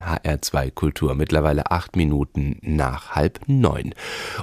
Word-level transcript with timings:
HR2 0.00 0.70
Kultur, 0.70 1.14
mittlerweile 1.14 1.70
acht 1.70 1.96
Minuten 1.96 2.58
nach 2.62 3.10
halb 3.10 3.40
neun. 3.46 3.94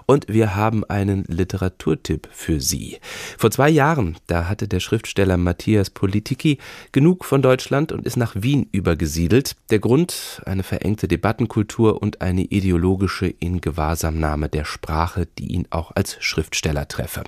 Und 0.05 0.27
wir 0.27 0.55
haben 0.55 0.83
einen 0.85 1.23
Literaturtipp 1.27 2.27
für 2.31 2.61
Sie. 2.61 2.97
Vor 3.37 3.51
zwei 3.51 3.69
Jahren, 3.69 4.17
da 4.27 4.47
hatte 4.47 4.67
der 4.67 4.79
Schriftsteller 4.79 5.37
Matthias 5.37 5.89
Politiki 5.89 6.59
genug 6.91 7.25
von 7.25 7.41
Deutschland 7.41 7.91
und 7.91 8.05
ist 8.05 8.17
nach 8.17 8.35
Wien 8.35 8.67
übergesiedelt. 8.71 9.55
Der 9.71 9.79
Grund, 9.79 10.41
eine 10.45 10.63
verengte 10.63 11.07
Debattenkultur 11.07 12.01
und 12.01 12.21
eine 12.21 12.43
ideologische 12.43 13.27
Ingewahrsamnahme 13.27 14.49
der 14.49 14.65
Sprache, 14.65 15.27
die 15.37 15.53
ihn 15.53 15.67
auch 15.71 15.91
als 15.95 16.17
Schriftsteller 16.19 16.87
treffe. 16.87 17.23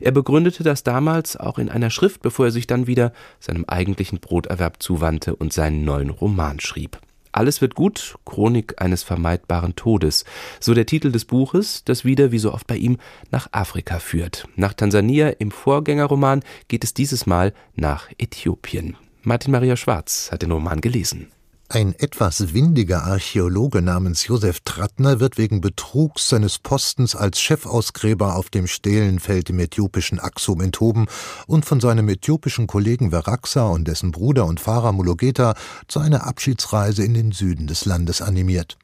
Er 0.00 0.12
begründete 0.12 0.62
das 0.62 0.82
damals 0.82 1.36
auch 1.36 1.58
in 1.58 1.68
einer 1.68 1.90
Schrift, 1.90 2.22
bevor 2.22 2.46
er 2.46 2.52
sich 2.52 2.66
dann 2.66 2.86
wieder 2.86 3.12
seinem 3.40 3.64
eigentlichen 3.66 4.20
Broterwerb 4.20 4.82
zuwandte 4.82 5.36
und 5.36 5.52
seinen 5.52 5.84
neuen 5.84 6.10
Roman 6.10 6.60
schrieb. 6.60 6.98
Alles 7.36 7.60
wird 7.60 7.74
gut, 7.74 8.16
Chronik 8.24 8.80
eines 8.80 9.02
vermeidbaren 9.02 9.76
Todes. 9.76 10.24
So 10.58 10.72
der 10.72 10.86
Titel 10.86 11.12
des 11.12 11.26
Buches, 11.26 11.84
das 11.84 12.02
wieder, 12.06 12.32
wie 12.32 12.38
so 12.38 12.54
oft 12.54 12.66
bei 12.66 12.76
ihm, 12.76 12.96
nach 13.30 13.48
Afrika 13.52 13.98
führt. 13.98 14.48
Nach 14.56 14.72
Tansania 14.72 15.28
im 15.28 15.50
Vorgängerroman 15.50 16.42
geht 16.68 16.82
es 16.82 16.94
dieses 16.94 17.26
Mal 17.26 17.52
nach 17.74 18.08
Äthiopien. 18.16 18.96
Martin 19.22 19.52
Maria 19.52 19.76
Schwarz 19.76 20.30
hat 20.32 20.40
den 20.40 20.50
Roman 20.50 20.80
gelesen. 20.80 21.30
Ein 21.68 21.96
etwas 21.98 22.54
windiger 22.54 23.02
Archäologe 23.02 23.82
namens 23.82 24.28
Josef 24.28 24.60
Trattner 24.60 25.18
wird 25.18 25.36
wegen 25.36 25.60
Betrugs 25.60 26.28
seines 26.28 26.60
Postens 26.60 27.16
als 27.16 27.40
Chefausgräber 27.40 28.36
auf 28.36 28.50
dem 28.50 28.68
Stählenfeld 28.68 29.50
im 29.50 29.58
äthiopischen 29.58 30.20
Axum 30.20 30.60
enthoben 30.60 31.06
und 31.48 31.64
von 31.64 31.80
seinem 31.80 32.08
äthiopischen 32.08 32.68
Kollegen 32.68 33.10
Veraxa 33.10 33.66
und 33.66 33.88
dessen 33.88 34.12
Bruder 34.12 34.46
und 34.46 34.60
Fahrer 34.60 34.92
Mulogeta 34.92 35.54
zu 35.88 35.98
einer 35.98 36.24
Abschiedsreise 36.24 37.02
in 37.02 37.14
den 37.14 37.32
Süden 37.32 37.66
des 37.66 37.84
Landes 37.84 38.22
animiert. 38.22 38.78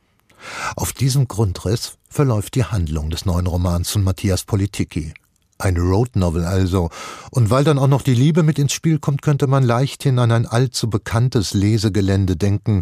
Auf 0.74 0.92
diesem 0.92 1.28
Grundriss 1.28 1.98
verläuft 2.08 2.56
die 2.56 2.64
Handlung 2.64 3.10
des 3.10 3.26
neuen 3.26 3.46
Romans 3.46 3.90
von 3.90 4.02
Matthias 4.02 4.42
Politiki. 4.42 5.14
Eine 5.62 5.80
Road 5.80 6.16
Novel 6.16 6.44
also. 6.44 6.90
Und 7.30 7.50
weil 7.50 7.62
dann 7.62 7.78
auch 7.78 7.86
noch 7.86 8.02
die 8.02 8.14
Liebe 8.14 8.42
mit 8.42 8.58
ins 8.58 8.72
Spiel 8.72 8.98
kommt, 8.98 9.22
könnte 9.22 9.46
man 9.46 9.62
leichthin 9.62 10.18
an 10.18 10.32
ein 10.32 10.46
allzu 10.46 10.90
bekanntes 10.90 11.54
Lesegelände 11.54 12.36
denken, 12.36 12.80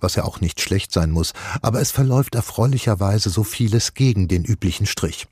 was 0.00 0.14
ja 0.14 0.24
auch 0.24 0.40
nicht 0.40 0.60
schlecht 0.62 0.90
sein 0.90 1.10
muss, 1.10 1.34
aber 1.60 1.82
es 1.82 1.90
verläuft 1.90 2.34
erfreulicherweise 2.34 3.28
so 3.28 3.44
vieles 3.44 3.92
gegen 3.92 4.26
den 4.26 4.44
üblichen 4.44 4.86
Strich. 4.86 5.26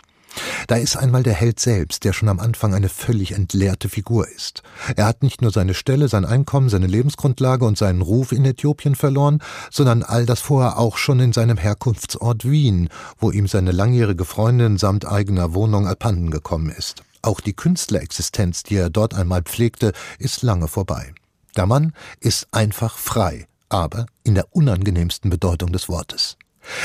Da 0.66 0.76
ist 0.76 0.96
einmal 0.96 1.22
der 1.22 1.34
Held 1.34 1.60
selbst, 1.60 2.04
der 2.04 2.12
schon 2.12 2.28
am 2.28 2.40
Anfang 2.40 2.74
eine 2.74 2.88
völlig 2.88 3.32
entleerte 3.32 3.88
Figur 3.88 4.28
ist. 4.28 4.62
Er 4.96 5.06
hat 5.06 5.22
nicht 5.22 5.42
nur 5.42 5.50
seine 5.50 5.74
Stelle, 5.74 6.08
sein 6.08 6.24
Einkommen, 6.24 6.68
seine 6.68 6.86
Lebensgrundlage 6.86 7.64
und 7.64 7.78
seinen 7.78 8.02
Ruf 8.02 8.32
in 8.32 8.44
Äthiopien 8.44 8.94
verloren, 8.94 9.42
sondern 9.70 10.02
all 10.02 10.26
das 10.26 10.40
vorher 10.40 10.78
auch 10.78 10.96
schon 10.96 11.20
in 11.20 11.32
seinem 11.32 11.56
Herkunftsort 11.56 12.48
Wien, 12.48 12.88
wo 13.18 13.30
ihm 13.30 13.46
seine 13.46 13.72
langjährige 13.72 14.24
Freundin 14.24 14.78
samt 14.78 15.06
eigener 15.06 15.54
Wohnung 15.54 15.86
abhanden 15.86 16.30
gekommen 16.30 16.70
ist. 16.70 17.02
Auch 17.22 17.40
die 17.40 17.54
Künstlerexistenz, 17.54 18.64
die 18.64 18.76
er 18.76 18.90
dort 18.90 19.14
einmal 19.14 19.42
pflegte, 19.42 19.92
ist 20.18 20.42
lange 20.42 20.68
vorbei. 20.68 21.12
Der 21.56 21.66
Mann 21.66 21.92
ist 22.18 22.48
einfach 22.50 22.98
frei, 22.98 23.46
aber 23.68 24.06
in 24.24 24.34
der 24.34 24.46
unangenehmsten 24.50 25.30
Bedeutung 25.30 25.72
des 25.72 25.88
Wortes. 25.88 26.36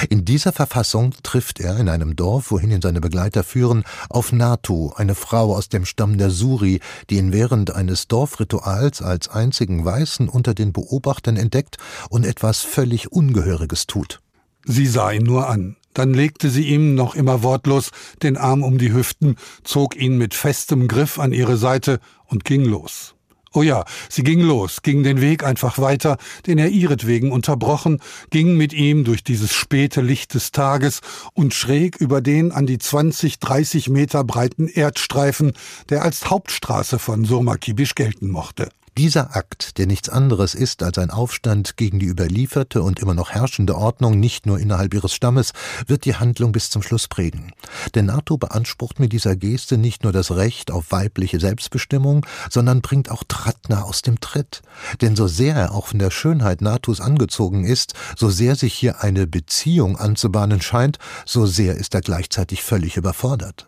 In 0.09 0.25
dieser 0.25 0.51
Verfassung 0.53 1.13
trifft 1.23 1.59
er 1.59 1.77
in 1.77 1.89
einem 1.89 2.15
Dorf, 2.15 2.51
wohin 2.51 2.71
ihn 2.71 2.81
seine 2.81 3.01
Begleiter 3.01 3.43
führen, 3.43 3.83
auf 4.09 4.31
Natu, 4.31 4.91
eine 4.95 5.15
Frau 5.15 5.55
aus 5.55 5.69
dem 5.69 5.85
Stamm 5.85 6.17
der 6.17 6.29
Suri, 6.29 6.79
die 7.09 7.17
ihn 7.17 7.31
während 7.31 7.73
eines 7.73 8.07
Dorfrituals 8.07 9.01
als 9.01 9.29
einzigen 9.29 9.85
Weißen 9.85 10.29
unter 10.29 10.53
den 10.53 10.73
Beobachtern 10.73 11.37
entdeckt 11.37 11.77
und 12.09 12.25
etwas 12.25 12.61
völlig 12.61 13.11
Ungehöriges 13.11 13.87
tut. 13.87 14.21
Sie 14.65 14.87
sah 14.87 15.11
ihn 15.11 15.23
nur 15.23 15.49
an. 15.49 15.77
Dann 15.93 16.13
legte 16.13 16.51
sie 16.51 16.67
ihm, 16.67 16.93
noch 16.93 17.15
immer 17.15 17.41
wortlos, 17.41 17.89
den 18.21 18.37
Arm 18.37 18.61
um 18.61 18.77
die 18.77 18.93
Hüften, 18.93 19.35
zog 19.63 19.95
ihn 19.95 20.17
mit 20.17 20.35
festem 20.35 20.87
Griff 20.87 21.17
an 21.17 21.33
ihre 21.33 21.57
Seite 21.57 21.99
und 22.25 22.43
ging 22.43 22.65
los. 22.65 23.15
Oh 23.53 23.61
ja, 23.61 23.85
sie 24.09 24.23
ging 24.23 24.41
los, 24.41 24.81
ging 24.81 25.03
den 25.03 25.21
Weg 25.21 25.43
einfach 25.43 25.77
weiter, 25.79 26.17
den 26.45 26.57
er 26.57 26.69
ihretwegen 26.69 27.31
unterbrochen, 27.31 28.01
ging 28.29 28.55
mit 28.55 28.73
ihm 28.73 29.03
durch 29.03 29.23
dieses 29.23 29.53
späte 29.53 30.01
Licht 30.01 30.33
des 30.33 30.51
Tages 30.51 31.01
und 31.33 31.53
schräg 31.53 31.97
über 31.97 32.21
den 32.21 32.51
an 32.51 32.65
die 32.65 32.77
20, 32.77 33.39
30 33.39 33.89
Meter 33.89 34.23
breiten 34.23 34.67
Erdstreifen, 34.67 35.53
der 35.89 36.03
als 36.03 36.29
Hauptstraße 36.29 36.99
von 36.99 37.25
Surmakibisch 37.25 37.95
gelten 37.95 38.29
mochte. 38.29 38.69
Dieser 38.97 39.35
Akt, 39.35 39.77
der 39.77 39.85
nichts 39.85 40.09
anderes 40.09 40.55
ist 40.55 40.81
als 40.81 40.97
ein 40.97 41.11
Aufstand 41.11 41.77
gegen 41.77 41.99
die 41.99 42.07
überlieferte 42.07 42.81
und 42.81 42.99
immer 42.99 43.13
noch 43.13 43.29
herrschende 43.29 43.77
Ordnung 43.77 44.19
nicht 44.19 44.47
nur 44.47 44.57
innerhalb 44.57 44.91
ihres 44.91 45.13
Stammes, 45.13 45.53
wird 45.85 46.05
die 46.05 46.15
Handlung 46.15 46.51
bis 46.51 46.71
zum 46.71 46.81
Schluss 46.81 47.07
prägen. 47.07 47.51
Denn 47.93 48.07
NATO 48.07 48.37
beansprucht 48.37 48.99
mit 48.99 49.13
dieser 49.13 49.35
Geste 49.35 49.77
nicht 49.77 50.01
nur 50.01 50.13
das 50.13 50.31
Recht 50.31 50.71
auf 50.71 50.91
weibliche 50.91 51.39
Selbstbestimmung, 51.39 52.25
sondern 52.49 52.81
bringt 52.81 53.11
auch 53.11 53.23
Trattner 53.27 53.85
aus 53.85 54.01
dem 54.01 54.19
Tritt. 54.19 54.63
Denn 55.01 55.15
so 55.15 55.27
sehr 55.27 55.53
er 55.53 55.75
auch 55.75 55.85
von 55.85 55.99
der 55.99 56.09
Schönheit 56.09 56.61
Natos 56.61 56.99
angezogen 56.99 57.65
ist, 57.65 57.93
so 58.17 58.31
sehr 58.31 58.55
sich 58.55 58.73
hier 58.73 59.03
eine 59.03 59.27
Beziehung 59.27 59.95
anzubahnen 59.95 60.59
scheint, 60.59 60.97
so 61.23 61.45
sehr 61.45 61.75
ist 61.75 61.93
er 61.93 62.01
gleichzeitig 62.01 62.63
völlig 62.63 62.97
überfordert. 62.97 63.67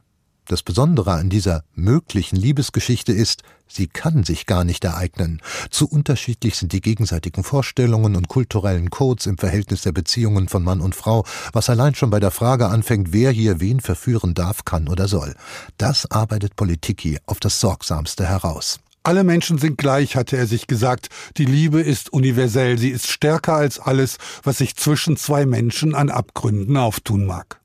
Das 0.49 0.63
Besondere 0.63 1.11
an 1.11 1.29
dieser 1.29 1.63
möglichen 1.75 2.35
Liebesgeschichte 2.35 3.11
ist, 3.13 3.43
sie 3.67 3.85
kann 3.85 4.23
sich 4.23 4.47
gar 4.47 4.63
nicht 4.63 4.83
ereignen. 4.83 5.43
Zu 5.69 5.87
unterschiedlich 5.87 6.55
sind 6.55 6.73
die 6.73 6.81
gegenseitigen 6.81 7.43
Vorstellungen 7.43 8.15
und 8.15 8.29
kulturellen 8.29 8.89
Codes 8.89 9.27
im 9.27 9.37
Verhältnis 9.37 9.83
der 9.83 9.91
Beziehungen 9.91 10.49
von 10.49 10.63
Mann 10.63 10.81
und 10.81 10.95
Frau, 10.95 11.23
was 11.53 11.69
allein 11.69 11.93
schon 11.93 12.09
bei 12.09 12.19
der 12.19 12.31
Frage 12.31 12.65
anfängt, 12.65 13.13
wer 13.13 13.29
hier 13.29 13.59
wen 13.59 13.79
verführen 13.79 14.33
darf, 14.33 14.65
kann 14.65 14.87
oder 14.87 15.07
soll. 15.07 15.35
Das 15.77 16.09
arbeitet 16.09 16.55
Politiki 16.55 17.19
auf 17.27 17.39
das 17.39 17.59
Sorgsamste 17.59 18.25
heraus. 18.25 18.79
Alle 19.03 19.23
Menschen 19.23 19.59
sind 19.59 19.77
gleich, 19.77 20.15
hatte 20.15 20.35
er 20.35 20.47
sich 20.47 20.65
gesagt. 20.65 21.09
Die 21.37 21.45
Liebe 21.45 21.79
ist 21.79 22.11
universell, 22.11 22.79
sie 22.79 22.89
ist 22.89 23.05
stärker 23.05 23.53
als 23.53 23.79
alles, 23.79 24.17
was 24.41 24.57
sich 24.57 24.75
zwischen 24.75 25.15
zwei 25.15 25.45
Menschen 25.45 25.93
an 25.93 26.09
Abgründen 26.09 26.75
auftun 26.75 27.27
mag. 27.27 27.58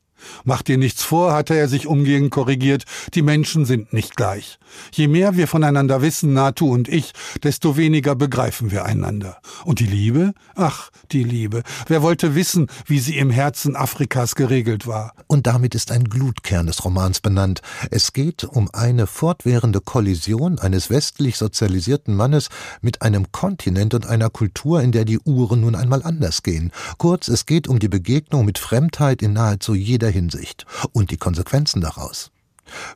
Mach 0.45 0.63
dir 0.63 0.79
nichts 0.79 1.03
vor, 1.03 1.33
hatte 1.33 1.55
er 1.55 1.69
sich 1.69 1.87
umgehend 1.87 2.31
korrigiert, 2.31 2.85
die 3.15 3.23
Menschen 3.23 3.65
sind 3.65 3.93
nicht 3.93 4.17
gleich. 4.17 4.59
Je 4.93 5.09
mehr 5.09 5.37
wir 5.37 5.49
voneinander 5.49 6.03
wissen, 6.03 6.33
Natu 6.33 6.73
und 6.73 6.89
ich, 6.89 7.13
desto 7.43 7.77
weniger 7.77 8.15
begreifen 8.15 8.71
wir 8.71 8.85
einander. 8.85 9.39
Und 9.65 9.81
die 9.81 9.87
Liebe? 9.87 10.35
Ach, 10.55 10.91
die 11.13 11.25
Liebe. 11.25 11.63
Wer 11.87 12.03
wollte 12.03 12.35
wissen, 12.35 12.69
wie 12.87 12.99
sie 12.99 13.19
im 13.19 13.31
Herzen 13.31 13.77
Afrikas 13.77 14.35
geregelt 14.35 14.87
war? 14.87 15.15
Und 15.27 15.47
damit 15.47 15.75
ist 15.75 15.91
ein 15.91 16.05
Glutkern 16.05 16.67
des 16.67 16.85
Romans 16.85 17.21
benannt. 17.21 17.63
Es 17.91 18.13
geht 18.13 18.45
um 18.45 18.69
eine 18.73 19.07
fortwährende 19.07 19.81
Kollision 19.81 20.59
eines 20.59 20.91
westlich 20.91 21.37
sozialisierten 21.37 22.15
Mannes 22.15 22.49
mit 22.81 23.03
einem 23.03 23.31
Kontinent 23.33 23.95
und 23.95 24.07
einer 24.07 24.31
Kultur, 24.31 24.83
in 24.83 24.93
der 24.93 25.05
die 25.05 25.19
Uhren 25.21 25.61
nun 25.61 25.75
einmal 25.75 26.03
anders 26.03 26.43
gehen. 26.43 26.73
Kurz, 26.99 27.29
es 27.29 27.47
geht 27.47 27.69
um 27.69 27.79
die 27.79 27.89
Begegnung 27.89 28.45
mit 28.45 28.59
Fremdheit 28.59 29.23
in 29.23 29.33
nahezu 29.33 29.75
jeder 29.75 30.09
Hinsicht 30.15 30.65
und 30.93 31.11
die 31.11 31.19
Konsequenzen 31.19 31.83
daraus. 31.83 32.31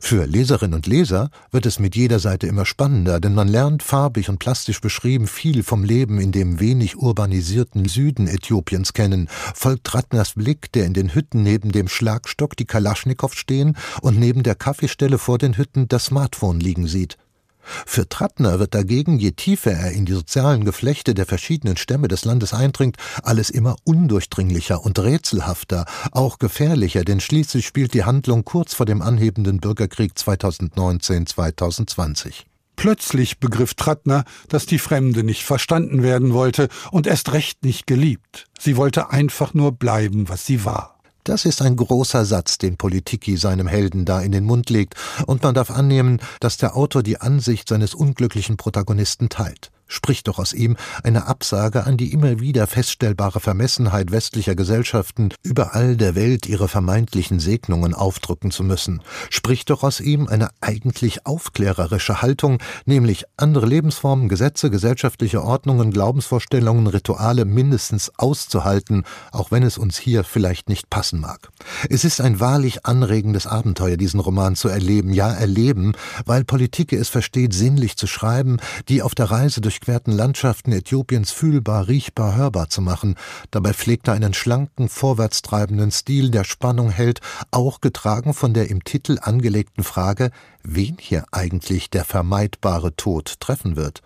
Für 0.01 0.25
Leserinnen 0.25 0.73
und 0.73 0.87
Leser 0.87 1.29
wird 1.51 1.65
es 1.65 1.79
mit 1.79 1.95
jeder 1.95 2.19
Seite 2.19 2.47
immer 2.47 2.65
spannender, 2.65 3.19
denn 3.19 3.35
man 3.35 3.47
lernt 3.47 3.83
farbig 3.83 4.29
und 4.29 4.39
plastisch 4.39 4.81
beschrieben 4.81 5.27
viel 5.27 5.63
vom 5.63 5.83
Leben 5.83 6.19
in 6.19 6.31
dem 6.31 6.59
wenig 6.59 6.97
urbanisierten 6.97 7.87
Süden 7.87 8.27
Äthiopiens 8.27 8.93
kennen, 8.93 9.29
folgt 9.53 9.93
Ratners 9.93 10.33
Blick, 10.33 10.71
der 10.71 10.85
in 10.85 10.93
den 10.93 11.13
Hütten 11.13 11.43
neben 11.43 11.71
dem 11.71 11.87
Schlagstock 11.87 12.57
die 12.57 12.65
Kalaschnikow 12.65 13.33
stehen 13.33 13.77
und 14.01 14.17
neben 14.17 14.43
der 14.43 14.55
Kaffeestelle 14.55 15.17
vor 15.17 15.37
den 15.37 15.57
Hütten 15.57 15.87
das 15.87 16.05
Smartphone 16.05 16.59
liegen 16.59 16.87
sieht. 16.87 17.17
Für 17.85 18.09
Trattner 18.09 18.59
wird 18.59 18.73
dagegen, 18.73 19.19
je 19.19 19.31
tiefer 19.31 19.71
er 19.71 19.91
in 19.91 20.05
die 20.05 20.13
sozialen 20.13 20.65
Geflechte 20.65 21.13
der 21.13 21.25
verschiedenen 21.25 21.77
Stämme 21.77 22.07
des 22.07 22.25
Landes 22.25 22.53
eindringt, 22.53 22.97
alles 23.23 23.49
immer 23.49 23.75
undurchdringlicher 23.83 24.83
und 24.83 24.99
rätselhafter, 24.99 25.85
auch 26.11 26.39
gefährlicher, 26.39 27.03
denn 27.03 27.19
schließlich 27.19 27.67
spielt 27.67 27.93
die 27.93 28.05
Handlung 28.05 28.45
kurz 28.45 28.73
vor 28.73 28.85
dem 28.85 29.01
anhebenden 29.01 29.59
Bürgerkrieg 29.59 30.13
2019-2020. 30.17 32.45
Plötzlich 32.75 33.39
begriff 33.39 33.73
Trattner, 33.73 34.23
dass 34.47 34.65
die 34.65 34.79
Fremde 34.79 35.23
nicht 35.23 35.43
verstanden 35.43 36.01
werden 36.01 36.33
wollte 36.33 36.69
und 36.91 37.07
erst 37.07 37.33
recht 37.33 37.65
nicht 37.65 37.87
geliebt. 37.87 38.45
Sie 38.57 38.77
wollte 38.77 39.09
einfach 39.09 39.53
nur 39.53 39.73
bleiben, 39.73 40.29
was 40.29 40.45
sie 40.45 40.63
war. 40.63 40.98
Das 41.29 41.45
ist 41.45 41.61
ein 41.61 41.75
großer 41.75 42.25
Satz, 42.25 42.57
den 42.57 42.75
Politiki 42.75 43.37
seinem 43.37 43.67
Helden 43.67 44.03
da 44.03 44.19
in 44.19 44.31
den 44.31 44.45
Mund 44.45 44.71
legt, 44.71 44.95
und 45.27 45.43
man 45.43 45.53
darf 45.53 45.69
annehmen, 45.69 46.19
dass 46.39 46.57
der 46.57 46.75
Autor 46.75 47.03
die 47.03 47.21
Ansicht 47.21 47.69
seines 47.69 47.93
unglücklichen 47.93 48.57
Protagonisten 48.57 49.29
teilt. 49.29 49.69
Spricht 49.89 50.29
doch 50.29 50.39
aus 50.39 50.53
ihm 50.53 50.77
eine 51.03 51.27
Absage 51.27 51.83
an 51.85 51.97
die 51.97 52.13
immer 52.13 52.39
wieder 52.39 52.67
feststellbare 52.67 53.41
Vermessenheit 53.41 54.11
westlicher 54.11 54.55
Gesellschaften, 54.55 55.33
überall 55.43 55.97
der 55.97 56.15
Welt 56.15 56.45
ihre 56.45 56.69
vermeintlichen 56.69 57.41
Segnungen 57.41 57.93
aufdrücken 57.93 58.51
zu 58.51 58.63
müssen, 58.63 59.01
spricht 59.29 59.69
doch 59.69 59.83
aus 59.83 59.99
ihm 59.99 60.27
eine 60.27 60.49
eigentlich 60.61 61.25
aufklärerische 61.25 62.21
Haltung, 62.21 62.59
nämlich 62.85 63.25
andere 63.35 63.65
Lebensformen, 63.65 64.29
Gesetze, 64.29 64.69
gesellschaftliche 64.69 65.43
Ordnungen, 65.43 65.91
Glaubensvorstellungen, 65.91 66.87
Rituale 66.87 67.43
mindestens 67.43 68.11
auszuhalten, 68.17 69.03
auch 69.31 69.51
wenn 69.51 69.63
es 69.63 69.77
uns 69.77 69.97
hier 69.97 70.23
vielleicht 70.23 70.69
nicht 70.69 70.89
passen 70.89 71.19
mag. 71.19 71.49
Es 71.89 72.03
ist 72.03 72.21
ein 72.21 72.39
wahrlich 72.39 72.85
anregendes 72.85 73.47
Abenteuer, 73.47 73.97
diesen 73.97 74.19
Roman 74.19 74.55
zu 74.55 74.69
erleben, 74.69 75.13
ja 75.13 75.31
erleben, 75.31 75.93
weil 76.25 76.43
Politik 76.43 76.93
es 76.93 77.09
versteht, 77.09 77.53
sinnlich 77.53 77.97
zu 77.97 78.05
schreiben, 78.05 78.57
die 78.87 79.01
auf 79.01 79.15
der 79.15 79.31
Reise 79.31 79.61
durch 79.61 79.78
durchquerten 79.79 80.11
Landschaften 80.11 80.73
Äthiopiens 80.73 81.31
fühlbar, 81.31 81.87
riechbar, 81.87 82.35
hörbar 82.35 82.69
zu 82.69 82.81
machen. 82.81 83.15
Dabei 83.49 83.73
pflegt 83.73 84.09
er 84.09 84.13
einen 84.13 84.33
schlanken, 84.33 84.89
vorwärtstreibenden 84.89 85.91
Stil, 85.91 86.31
der 86.31 86.43
Spannung 86.43 86.89
hält, 86.89 87.21
auch 87.51 87.79
getragen 87.79 88.33
von 88.33 88.53
der 88.53 88.69
im 88.69 88.83
Titel 88.83 89.19
angelegten 89.21 89.85
Frage, 89.85 90.31
wen 90.63 90.97
hier 90.99 91.23
eigentlich 91.31 91.89
der 91.89 92.03
vermeidbare 92.03 92.93
Tod 92.97 93.39
treffen 93.39 93.77
wird. 93.77 94.01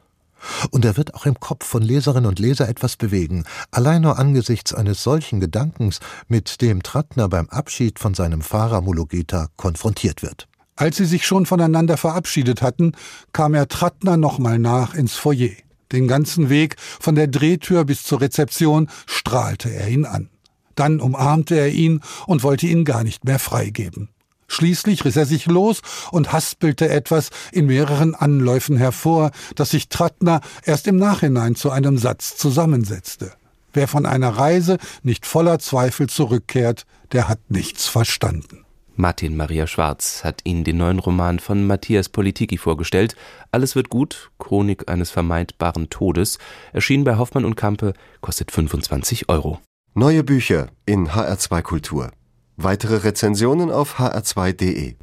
Und 0.69 0.85
er 0.85 0.95
wird 0.95 1.15
auch 1.15 1.25
im 1.25 1.39
Kopf 1.39 1.65
von 1.65 1.81
Leserinnen 1.81 2.27
und 2.27 2.37
Leser 2.37 2.69
etwas 2.69 2.95
bewegen, 2.95 3.45
allein 3.71 4.03
nur 4.03 4.19
angesichts 4.19 4.73
eines 4.75 5.01
solchen 5.01 5.39
Gedankens, 5.39 6.01
mit 6.27 6.61
dem 6.61 6.83
Trattner 6.83 7.29
beim 7.29 7.49
Abschied 7.49 7.97
von 7.97 8.13
seinem 8.13 8.41
Fahrer 8.41 8.81
Mulugeta 8.81 9.47
konfrontiert 9.57 10.21
wird. 10.21 10.47
Als 10.75 10.97
sie 10.97 11.05
sich 11.05 11.25
schon 11.25 11.45
voneinander 11.45 11.97
verabschiedet 11.97 12.61
hatten, 12.61 12.93
kam 13.31 13.53
er 13.53 13.67
Trattner 13.67 14.17
nochmal 14.17 14.59
nach 14.59 14.95
ins 14.95 15.15
Foyer. 15.15 15.51
Den 15.91 16.07
ganzen 16.07 16.49
Weg 16.49 16.75
von 16.99 17.13
der 17.13 17.27
Drehtür 17.27 17.85
bis 17.85 18.03
zur 18.03 18.21
Rezeption 18.21 18.89
strahlte 19.05 19.69
er 19.69 19.87
ihn 19.87 20.05
an. 20.05 20.29
Dann 20.75 20.99
umarmte 20.99 21.55
er 21.55 21.69
ihn 21.69 22.01
und 22.25 22.41
wollte 22.41 22.65
ihn 22.65 22.83
gar 22.83 23.03
nicht 23.03 23.25
mehr 23.25 23.37
freigeben. 23.37 24.09
Schließlich 24.47 25.05
riss 25.05 25.15
er 25.15 25.25
sich 25.25 25.45
los 25.45 25.81
und 26.11 26.31
haspelte 26.31 26.89
etwas 26.89 27.29
in 27.51 27.67
mehreren 27.67 28.15
Anläufen 28.15 28.77
hervor, 28.77 29.31
das 29.55 29.69
sich 29.71 29.89
Trattner 29.89 30.41
erst 30.63 30.87
im 30.87 30.97
Nachhinein 30.97 31.55
zu 31.55 31.71
einem 31.71 31.97
Satz 31.97 32.35
zusammensetzte. 32.37 33.31
Wer 33.71 33.87
von 33.87 34.05
einer 34.05 34.29
Reise 34.29 34.77
nicht 35.01 35.25
voller 35.25 35.59
Zweifel 35.59 36.07
zurückkehrt, 36.07 36.85
der 37.11 37.27
hat 37.27 37.39
nichts 37.49 37.87
verstanden. 37.87 38.62
Martin 38.95 39.35
Maria 39.35 39.65
Schwarz 39.65 40.23
hat 40.23 40.41
Ihnen 40.43 40.63
den 40.63 40.77
neuen 40.77 40.99
Roman 40.99 41.39
von 41.39 41.65
Matthias 41.65 42.09
Politiki 42.09 42.57
vorgestellt. 42.57 43.15
Alles 43.51 43.75
wird 43.75 43.89
gut, 43.89 44.29
Chronik 44.37 44.89
eines 44.89 45.09
vermeidbaren 45.09 45.89
Todes, 45.89 46.37
erschien 46.73 47.03
bei 47.03 47.17
Hoffmann 47.17 47.45
und 47.45 47.55
Kampe, 47.55 47.93
kostet 48.21 48.51
25 48.51 49.29
Euro. 49.29 49.59
Neue 49.95 50.23
Bücher 50.23 50.67
in 50.85 51.09
HR2 51.09 51.61
Kultur. 51.63 52.11
Weitere 52.55 52.97
Rezensionen 52.97 53.71
auf 53.71 53.99
hr2.de 53.99 54.91